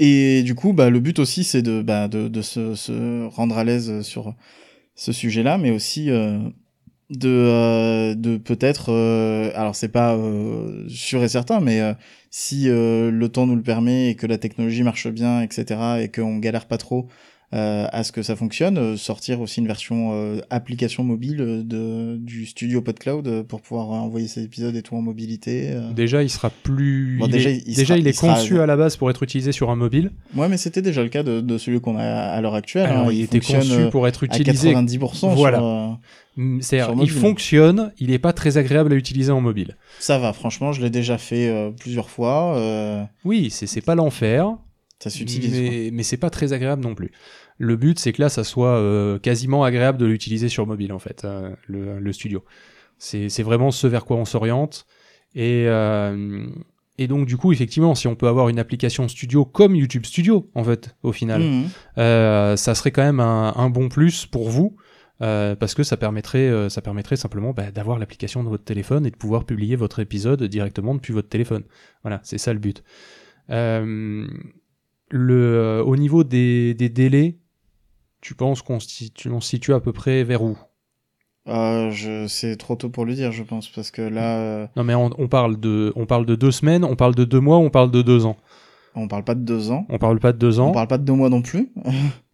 [0.00, 3.56] et du coup, bah, le but aussi, c'est de, bah, de, de se, se rendre
[3.58, 4.34] à l'aise sur
[4.94, 6.38] ce sujet-là, mais aussi euh,
[7.10, 11.94] de, euh, de peut-être, euh, alors c'est pas euh, sûr et certain, mais euh,
[12.30, 15.64] si euh, le temps nous le permet et que la technologie marche bien, etc.,
[16.02, 17.08] et qu'on galère pas trop
[17.54, 22.18] euh, à ce que ça fonctionne, euh, sortir aussi une version euh, application mobile de,
[22.18, 25.74] du studio PodCloud pour pouvoir envoyer ces épisodes et tout en mobilité.
[25.96, 28.34] déjà il sera plus Bon, il déjà, est, il déjà, sera- il est il sera-
[28.34, 31.08] conçu à la base pour être utilisé sur un mobile Ouais, mais c'était déjà le
[31.08, 32.84] cas de, de celui qu'on a à l'heure actuelle.
[32.84, 33.12] alors hein.
[33.14, 35.34] il, était conçu pour être à utilisé 90%.
[35.34, 35.56] Voilà.
[35.58, 35.98] sur,
[36.60, 39.76] C'est-à-dire, Sur il fonctionne, il n'est pas très agréable à utiliser en mobile.
[39.98, 42.56] ça va, franchement, je l'ai déjà fait euh, plusieurs fois.
[42.56, 44.56] euh, Oui, c'est c'est pas l'enfer,
[45.00, 45.52] ça s'utilise.
[45.52, 47.10] mais, mais c'est pas très agréable non plus.
[47.58, 51.00] Le but, c'est que là, ça soit euh, quasiment agréable de l'utiliser sur mobile, en
[51.00, 51.26] fait,
[51.66, 52.44] le, le studio.
[52.98, 54.86] C'est c'est vraiment ce vers quoi on s'oriente.
[55.34, 55.66] Et,
[57.00, 60.50] et donc du coup, effectivement, si on peut avoir une application studio comme YouTube Studio,
[60.54, 61.42] en fait, au final,
[61.98, 64.76] euh, ça serait quand même un, un bon plus pour vous.
[65.20, 69.06] Euh, parce que ça permettrait, euh, ça permettrait simplement bah, d'avoir l'application dans votre téléphone
[69.06, 71.64] et de pouvoir publier votre épisode directement depuis votre téléphone.
[72.02, 72.84] Voilà, c'est ça le but.
[73.50, 74.26] Euh,
[75.10, 77.38] le, au niveau des, des délais,
[78.20, 80.58] tu penses qu'on se situe à peu près vers où?
[81.48, 84.84] Euh, je, c'est trop tôt pour le dire, je pense, parce que là, euh, Non
[84.84, 87.56] mais on, on parle de, on parle de deux semaines, on parle de deux mois,
[87.56, 88.36] on parle de deux ans?
[88.94, 89.86] on parle pas de deux ans.
[89.88, 90.70] On parle pas de deux ans?
[90.70, 91.72] On parle pas de deux mois non plus.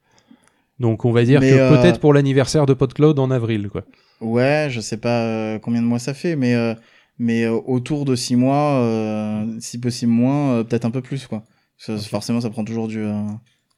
[0.79, 3.85] Donc on va dire Mais, que euh, peut-être pour l'anniversaire de PodCloud en avril, quoi.
[4.21, 6.75] Ouais, je sais pas euh, combien de mois ça fait, mais euh,
[7.19, 11.45] mais autour de six mois, si possible moins, peut-être un peu plus quoi.
[11.87, 13.07] Parce que Forcément, ça prend toujours du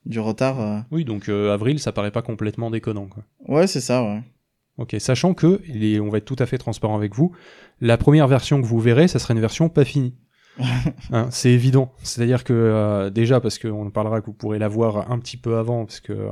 [0.07, 0.85] du retard.
[0.91, 3.25] Oui, donc avril, ça paraît pas complètement déconnant, quoi.
[3.47, 4.23] Ouais, c'est ça, ouais.
[4.79, 7.33] Ok, sachant que, et on va être tout à fait transparent avec vous,
[7.81, 10.15] la première version que vous verrez, ça sera une version pas finie.
[11.13, 11.93] Hein, c'est évident.
[12.03, 15.57] C'est-à-dire que euh, déjà parce qu'on parlera que vous pourrez la voir un petit peu
[15.57, 16.31] avant, parce que euh,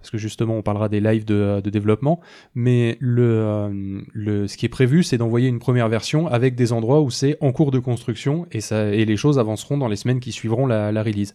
[0.00, 2.20] parce que justement on parlera des lives de, de développement,
[2.54, 6.72] mais le, euh, le ce qui est prévu, c'est d'envoyer une première version avec des
[6.72, 9.96] endroits où c'est en cours de construction et ça et les choses avanceront dans les
[9.96, 11.34] semaines qui suivront la, la release.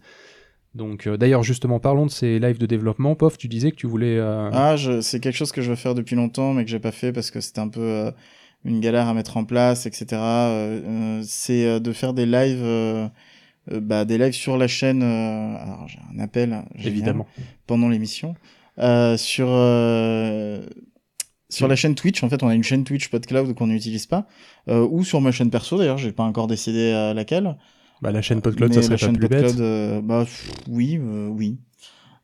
[0.73, 3.15] Donc euh, d'ailleurs justement parlons de ces lives de développement.
[3.15, 4.17] Pof, tu disais que tu voulais.
[4.17, 6.79] euh, Ah, je, c'est quelque chose que je veux faire depuis longtemps, mais que j'ai
[6.79, 8.11] pas fait parce que c'était un peu euh,
[8.65, 10.07] une galère à mettre en place, etc.
[10.13, 13.07] Euh, euh, c'est euh, de faire des lives, euh,
[13.71, 15.01] euh, bah, des lives sur la chaîne.
[15.01, 17.25] euh, alors j'ai un appel, évidemment.
[17.67, 18.33] pendant l'émission, euh,
[18.77, 20.65] sur euh,
[21.49, 22.23] sur la chaîne Twitch.
[22.23, 24.27] En fait, on a une chaîne Twitch PodCloud qu'on n'utilise pas,
[24.67, 25.77] euh, ou sur ma chaîne perso.
[25.77, 27.55] D'ailleurs, j'ai pas encore décidé à laquelle.
[28.01, 29.41] Bah, la chaîne PodCloud, Mais ça serait la pas chaîne plus bête.
[29.43, 31.57] PodCloud, euh, bah pff, oui, euh, oui.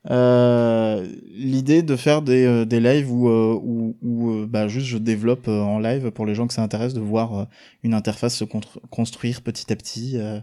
[0.09, 4.87] Euh, L'idée de faire des, euh, des lives où, euh, où, où euh, bah, juste
[4.87, 7.45] je développe euh, en live pour les gens que ça intéresse de voir euh,
[7.83, 8.43] une interface se
[8.89, 10.39] construire petit à petit, euh,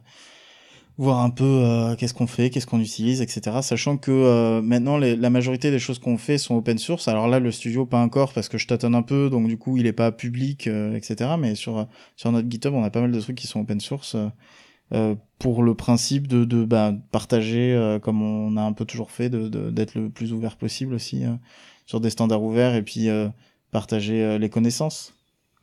[0.98, 3.62] voir un peu euh, qu'est-ce qu'on fait, qu'est-ce qu'on utilise, etc.
[3.62, 7.08] Sachant que euh, maintenant les, la majorité des choses qu'on fait sont open source.
[7.08, 9.76] Alors là le studio pas encore parce que je tâtonne un peu, donc du coup
[9.76, 11.36] il est pas public, euh, etc.
[11.38, 14.16] Mais sur sur notre GitHub on a pas mal de trucs qui sont open source.
[14.16, 14.28] euh,
[14.94, 19.10] euh, pour le principe de, de bah, partager euh, comme on a un peu toujours
[19.10, 21.24] fait, de- de- d'être le plus ouvert possible aussi
[21.86, 23.08] sur des standards ouverts et puis
[23.70, 25.14] partager les connaissances.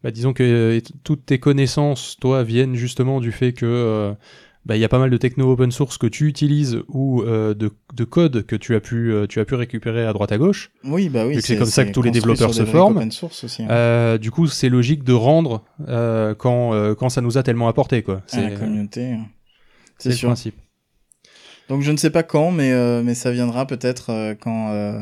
[0.03, 4.13] Bah, disons que toutes tes connaissances, toi, viennent justement du fait que
[4.65, 7.53] bah, il y a pas mal de techno open source que tu utilises ou euh,
[7.53, 10.37] de, de code que tu as pu euh, tu as pu récupérer à droite à
[10.37, 10.71] gauche.
[10.83, 11.39] Oui, bah oui.
[11.41, 12.97] C'est comme ça que tous les développeurs se forment.
[12.97, 13.63] Open source aussi.
[13.63, 13.67] hein.
[13.69, 17.67] Euh, du coup, c'est logique de rendre euh, quand euh, quand ça nous a tellement
[17.67, 18.23] apporté quoi.
[18.31, 19.11] à la C'est communauté.
[19.13, 19.25] hein.
[19.99, 20.55] c'est C'est le principe.
[21.69, 24.99] Donc je ne sais pas quand, mais euh, mais ça viendra peut-être euh, quand euh,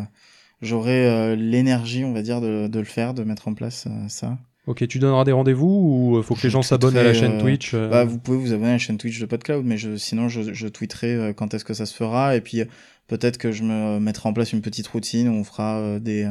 [0.61, 4.37] j'aurai euh, l'énergie, on va dire, de, de le faire, de mettre en place ça.
[4.65, 7.33] Ok, tu donneras des rendez-vous ou euh, faut que les gens s'abonnent à la chaîne
[7.33, 9.77] euh, Twitch euh, Bah, vous pouvez vous abonner à la chaîne Twitch de PodCloud, mais
[9.77, 12.61] je, sinon je, je tweeterai quand est-ce que ça se fera, et puis
[13.07, 16.29] peut-être que je me mettrai en place une petite routine où on fera des,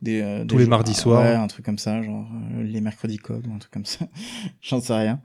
[0.00, 1.22] des euh, Tous des les jours- mardis soirs.
[1.22, 2.24] ouais, un truc comme ça, genre
[2.56, 4.06] euh, les mercredis code ou un truc comme ça.
[4.62, 5.20] J'en sais rien,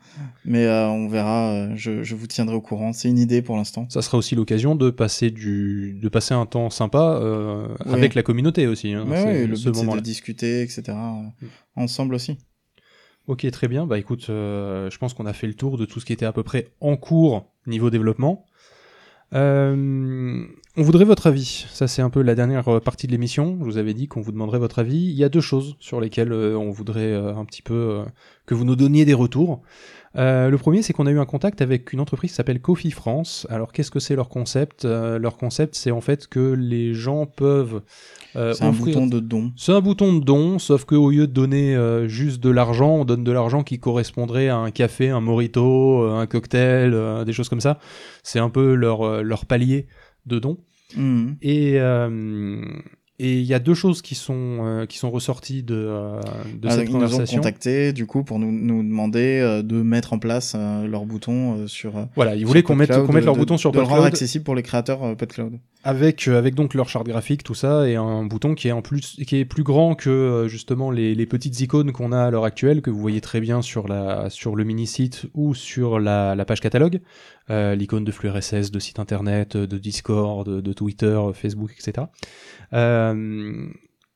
[0.45, 1.75] mais euh, on verra.
[1.75, 2.91] je, je vous tiendrai au courant.
[2.93, 3.85] C'est une idée pour l'instant.
[3.89, 7.19] Ça sera aussi l'occasion de passer du de passer un temps sympa
[7.85, 7.93] Oui.
[7.93, 8.93] avec la communauté aussi.
[8.93, 10.83] Hein, Ouais, ouais, le ce but c'est de discuter, etc.
[10.89, 12.37] euh, ensemble aussi.
[13.27, 13.85] Ok, très bien.
[13.87, 16.25] Bah écoute, euh, je pense qu'on a fait le tour de tout ce qui était
[16.25, 18.45] à peu près en cours niveau développement.
[19.33, 21.65] Euh, on voudrait votre avis.
[21.71, 23.57] Ça, c'est un peu la dernière euh, partie de l'émission.
[23.59, 24.97] Je vous avais dit qu'on vous demanderait votre avis.
[24.97, 28.01] Il y a deux choses sur lesquelles euh, on voudrait euh, un petit peu
[28.47, 29.61] que vous nous donniez des retours.
[30.15, 32.91] Euh, le premier, c'est qu'on a eu un contact avec une entreprise qui s'appelle Coffee
[32.91, 33.45] France.
[33.49, 34.85] Alors, qu'est-ce que c'est leur concept?
[34.85, 37.81] Euh, Leur concept, c'est en fait que les gens peuvent.
[38.35, 39.51] euh, C'est un offrir- bouton de don.
[39.55, 41.75] c'est un bouton de don, sauf qu'au lieu de donner
[42.07, 46.25] juste de l'argent, on donne de l'argent qui correspondrait à un café, un morito, un
[46.27, 47.79] cocktail, des choses comme ça.
[48.23, 49.87] C'est un peu leur, leur palier
[50.25, 50.57] de don.
[50.97, 51.37] Mhm.
[51.41, 52.61] Et euh,
[53.19, 56.19] et il y a deux choses qui sont, euh, qui sont ressorties de, euh,
[56.59, 57.37] de Ah, cette ils nous ont conversation.
[57.37, 61.59] contacté du coup pour nous, nous demander euh, de mettre en place euh, leur bouton
[61.59, 62.07] euh, sur.
[62.15, 63.97] Voilà, ils voulaient qu'on mette, PodCloud, qu'on mette leur de- bouton sur de le rendre
[63.97, 65.59] PodCloud accessible pour les créateurs PodCloud.
[65.83, 68.81] Avec, euh, avec donc leur charte graphique, tout ça, et un bouton qui est en
[68.81, 72.31] plus, qui est plus grand que euh, justement les, les petites icônes qu'on a à
[72.31, 75.99] l'heure actuelle, que vous voyez très bien sur la, sur le mini site ou sur
[75.99, 77.01] la, la page catalogue,
[77.49, 82.07] euh, l'icône de flux RSS, de site internet, de Discord, de, Twitter, Facebook, etc.
[82.73, 83.67] Euh,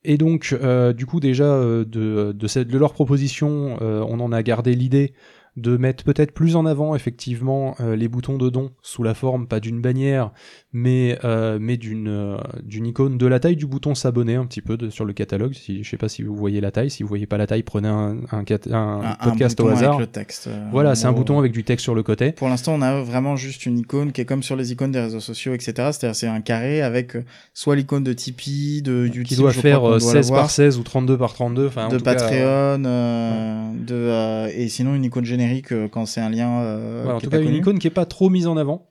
[0.10, 4.22] et donc, euh, du coup, déjà, euh, de, de, cette, de leur proposition, euh, on
[4.22, 5.14] en a gardé l'idée
[5.58, 9.48] de mettre peut-être plus en avant effectivement euh, les boutons de don sous la forme
[9.48, 10.32] pas d'une bannière
[10.72, 14.62] mais euh, mais d'une euh, d'une icône de la taille du bouton s'abonner un petit
[14.62, 15.54] peu de, sur le catalogue.
[15.54, 16.91] Si je sais pas si vous voyez la taille.
[16.91, 19.96] Si vous voyez pas la taille prenez un un, un Un- un podcast au hasard.
[19.96, 20.50] Avec le texte.
[20.72, 22.32] voilà c'est un bouton avec du texte sur le côté.
[22.34, 25.00] Pour l'instant, on a vraiment juste une icône qui est comme sur les icônes des
[25.00, 25.74] réseaux sociaux, etc.
[25.91, 27.17] C'est-à-dire, c'est un carré avec
[27.54, 30.41] soit l'icône de Tipeee, de YouTube, qui doit faire crois qu'on euh, doit 16 l'avoir,
[30.41, 35.04] par 16 ou 32 par 32 enfin en de cas, Patreon, de et sinon une
[35.06, 36.62] icône générique euh, quand c'est un lien.
[36.62, 38.90] Euh, en tout cas une icône qui est pas trop mise en avant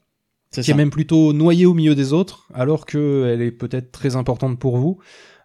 [0.50, 4.16] C'est qui est même plutôt noyée au milieu des autres, alors qu'elle est peut-être très
[4.16, 4.98] importante pour vous.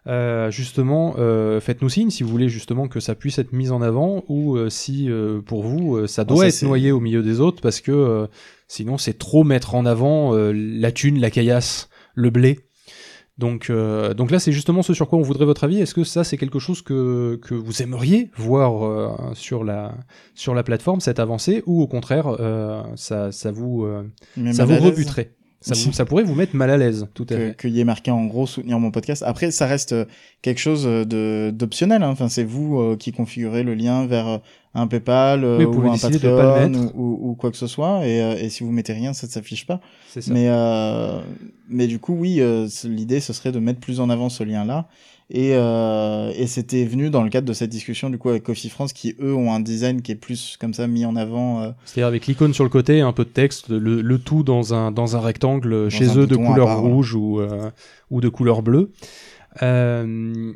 [0.08, 3.82] Euh, justement, euh, faites-nous signe si vous voulez justement que ça puisse être mis en
[3.82, 5.08] avant ou euh, si
[5.46, 8.28] pour vous ça Bon, doit ça, être noyé au milieu des autres parce que
[8.66, 12.58] sinon c'est trop mettre en avant la thune, la caillasse, le blé.
[13.38, 15.80] Donc, euh, donc là, c'est justement ce sur quoi on voudrait votre avis.
[15.80, 19.94] Est-ce que ça, c'est quelque chose que, que vous aimeriez voir euh, sur, la,
[20.34, 24.02] sur la plateforme, cette avancée, ou au contraire, euh, ça, ça vous, euh,
[24.52, 25.32] ça vous rebuterait?
[25.62, 27.56] Ça, vous- ça pourrait vous mettre mal à l'aise, tout à que- fait.
[27.60, 29.22] qu'il y ait marqué en gros soutenir mon podcast.
[29.26, 30.04] Après, ça reste euh,
[30.42, 32.02] quelque chose euh, de d'optionnel.
[32.02, 32.10] hein.
[32.10, 34.40] Enfin, c'est vous euh, qui configurez le lien vers
[34.74, 38.06] un PayPal euh, ou un Patreon ou, ou, ou quoi que ce soit.
[38.06, 39.80] Et, euh, et si vous mettez rien, ça ne s'affiche pas.
[40.08, 40.32] C'est ça.
[40.32, 41.20] Mais euh,
[41.68, 44.86] mais du coup, oui, euh, l'idée ce serait de mettre plus en avant ce lien-là.
[45.34, 48.68] Et, euh, et c'était venu dans le cadre de cette discussion du coup avec Coffee
[48.68, 51.62] France qui eux ont un design qui est plus comme ça mis en avant.
[51.62, 54.74] euh, C'est-à-dire avec l'icône sur le côté, un peu de texte, le, le tout dans
[54.74, 57.70] un, dans un rectangle chez un eux de couleur part, rouge ou, euh,
[58.10, 58.90] ou de couleur bleue.
[59.62, 60.04] Euh,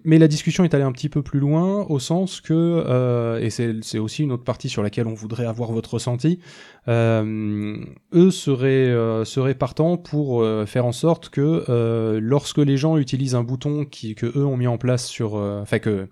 [0.04, 3.50] mais la discussion est allée un petit peu plus loin au sens que, euh, et
[3.50, 6.38] c'est c'est aussi une autre partie sur laquelle on voudrait avoir votre ressenti,
[6.88, 12.96] eux seraient, euh, seraient partants pour euh, faire en sorte que euh, lorsque les gens
[12.96, 16.08] utilisent un bouton qui, que eux ont mis en place sur, euh, enfin que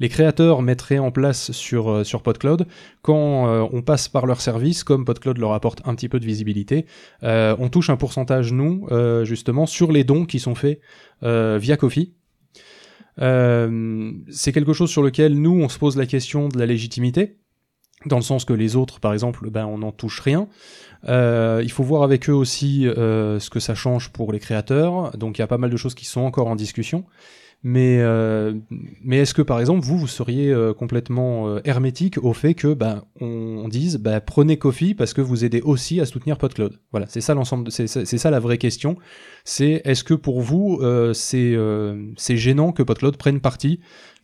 [0.00, 2.66] les créateurs mettraient en place sur, euh, sur PodCloud,
[3.02, 6.26] quand euh, on passe par leur service, comme PodCloud leur apporte un petit peu de
[6.26, 6.86] visibilité,
[7.22, 10.80] euh, on touche un pourcentage, nous, euh, justement, sur les dons qui sont faits
[11.22, 12.14] euh, via Kofi.
[13.20, 17.38] Euh, c'est quelque chose sur lequel nous, on se pose la question de la légitimité,
[18.08, 20.48] dans le sens que les autres, par exemple, ben, on n'en touche rien.
[21.06, 25.16] Euh, il faut voir avec eux aussi euh, ce que ça change pour les créateurs.
[25.16, 27.04] Donc il y a pas mal de choses qui sont encore en discussion.
[27.64, 28.54] Mais, euh,
[29.02, 33.66] mais est-ce que par exemple vous vous seriez complètement hermétique au fait que ben on,
[33.66, 36.78] dise ben, prenez Kofi parce que vous aidez aussi à soutenir PodCloud?
[36.92, 38.96] Voilà, c'est ça l'ensemble, c'est ça la vraie question.
[39.44, 40.80] C'est est-ce que pour vous
[41.14, 41.56] c'est
[42.16, 43.80] c'est gênant que PodCloud prenne parti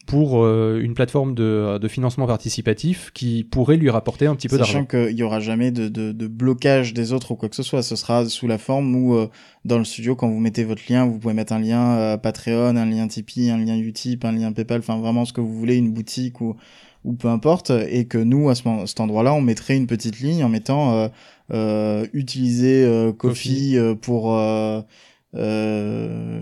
[0.06, 4.58] pour euh, une plateforme de, de financement participatif qui pourrait lui rapporter un petit peu
[4.58, 5.08] Sachant d'argent.
[5.08, 7.82] qu'il y aura jamais de, de, de blocage des autres ou quoi que ce soit.
[7.82, 9.28] Ce sera sous la forme où, euh,
[9.64, 12.76] dans le studio, quand vous mettez votre lien, vous pouvez mettre un lien euh, Patreon,
[12.76, 15.76] un lien Tipeee, un lien Utip, un lien PayPal, enfin vraiment ce que vous voulez,
[15.76, 16.56] une boutique ou,
[17.04, 17.70] ou peu importe.
[17.88, 21.08] Et que nous, à ce, cet endroit-là, on mettrait une petite ligne en mettant euh,
[21.52, 24.36] euh, utiliser euh, Kofi euh, pour...
[25.36, 26.40] Euh,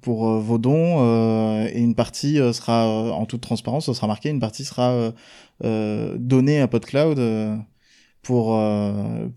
[0.00, 4.30] pour euh, vos dons euh, et une partie sera en toute transparence ce sera marqué
[4.30, 5.12] une partie sera
[5.60, 7.20] donnée à PodCloud
[8.22, 8.58] pour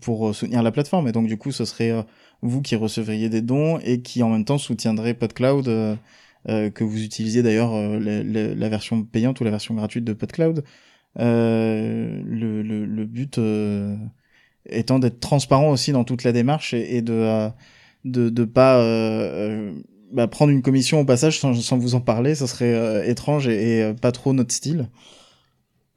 [0.00, 1.08] pour soutenir la plateforme.
[1.08, 2.04] Et donc du coup ce serait
[2.42, 7.02] vous qui recevriez des dons et qui en même temps soutiendrez PodCloud euh, que vous
[7.02, 10.64] utilisiez d'ailleurs la, version payante ou la version gratuite de PodCloud.
[11.16, 13.38] Le, le, le but
[14.66, 17.50] étant d'être transparent aussi dans toute la démarche et, et de
[18.04, 19.72] de de pas euh, euh,
[20.12, 23.46] bah, prendre une commission au passage sans, sans vous en parler ça serait euh, étrange
[23.48, 24.88] et, et, pas trop notre style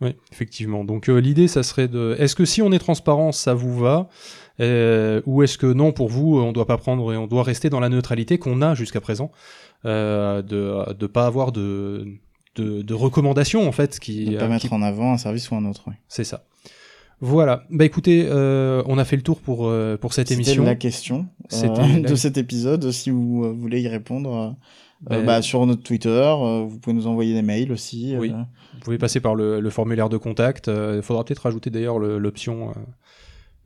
[0.02, 0.84] Oui, effectivement.
[0.84, 2.16] Donc euh, l'idée, ça serait de.
[2.20, 4.10] Est-ce que si on est transparent, ça vous va?
[4.60, 7.70] Euh, Ou est-ce que non, pour vous, on doit pas prendre et on doit rester
[7.70, 9.32] dans la neutralité qu'on a jusqu'à présent,
[9.86, 12.06] euh, de de pas avoir de
[12.56, 14.26] de, de recommandations en fait qui.
[14.26, 15.96] de pas mettre qui- en avant un service ou un autre ouais.
[16.08, 16.44] C'est ça.
[17.22, 17.64] Voilà.
[17.70, 20.64] Bah écoutez, euh, on a fait le tour pour euh, pour cette émission.
[20.64, 22.92] la question euh, de cet épisode.
[22.92, 24.56] Si vous voulez y répondre,
[25.02, 26.34] Ben, euh, bah, sur notre Twitter,
[26.68, 28.16] vous pouvez nous envoyer des mails aussi.
[28.18, 28.30] Oui.
[28.32, 30.68] Vous pouvez passer par le, le formulaire de contact.
[30.70, 32.74] Il faudra peut-être rajouter d'ailleurs le- l'option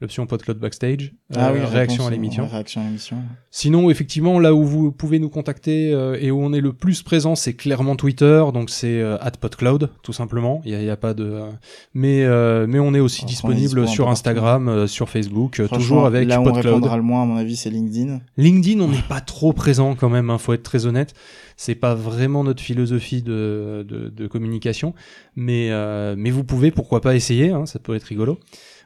[0.02, 1.14] l'option PodCloud Backstage.
[1.36, 2.48] Ah euh, oui, réaction réponse, à l'émission.
[2.48, 3.18] réaction à l'émission.
[3.52, 7.02] Sinon, effectivement, là où vous pouvez nous contacter euh, et où on est le plus
[7.02, 10.62] présent, c'est clairement Twitter, donc c'est euh, @podcloud tout simplement.
[10.66, 11.50] Il y a, a pas de, euh,
[11.94, 14.08] mais euh, mais on est aussi Alors, on est disponible sur.
[14.08, 16.66] Instagram, euh, sur Facebook, euh, toujours avec Là où on PodCloud.
[16.66, 18.20] répondra le moins, à mon avis, c'est LinkedIn.
[18.38, 21.14] LinkedIn, on n'est pas trop présent quand même, hein, faut être très honnête.
[21.58, 24.94] C'est pas vraiment notre philosophie de, de, de communication,
[25.36, 28.40] mais, euh, mais vous pouvez pourquoi pas essayer, hein, ça peut être rigolo.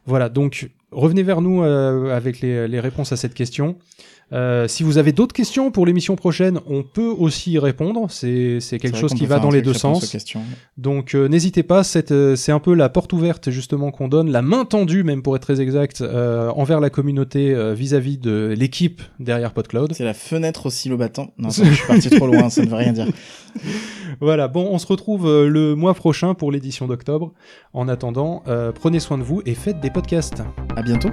[0.06, 3.78] Voilà, donc revenez vers nous euh, avec les, les réponses à cette question.
[4.34, 8.08] Euh, si vous avez d'autres questions pour l'émission prochaine, on peut aussi y répondre.
[8.10, 10.16] C'est quelque chose qui va dans les deux sens.
[10.78, 14.32] Donc euh, n'hésitez pas, c'est euh, c'est un peu la porte ouverte justement qu'on donne,
[14.32, 18.54] la main tendue même pour être très exact, euh, envers la communauté euh, vis-à-vis de
[18.58, 19.94] l'équipe derrière PodCloud.
[19.94, 21.34] C'est la fenêtre au silo battant.
[21.38, 23.08] Non, ça, je suis parti trop loin, ça ne veut rien dire.
[24.20, 27.34] Voilà, bon, on se retrouve le mois prochain pour l'édition d'octobre.
[27.74, 30.44] En attendant, euh, prenez soin de vous et faites des podcasts.
[30.82, 31.12] À bientôt.